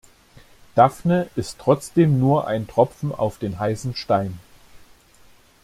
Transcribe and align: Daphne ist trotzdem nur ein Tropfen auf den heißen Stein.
Daphne 0.73 1.29
ist 1.35 1.59
trotzdem 1.59 2.17
nur 2.17 2.47
ein 2.47 2.67
Tropfen 2.67 3.13
auf 3.13 3.37
den 3.37 3.59
heißen 3.59 3.93
Stein. 3.95 4.39